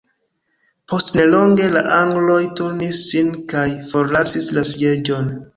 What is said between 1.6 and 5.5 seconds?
la angloj turnis sin kaj forlasis la sieĝon.